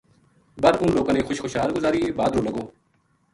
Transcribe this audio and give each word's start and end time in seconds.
بر 0.63 0.73
انھ 0.81 0.93
لوکاں 0.95 1.13
نے 1.15 1.21
خوش 1.27 1.37
خوشحال 1.43 1.69
گزاری 1.75 2.01
بھادرو 2.17 2.41
لگو 2.47 2.63